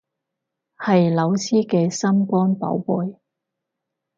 [0.79, 3.19] 係老師嘅心肝寶貝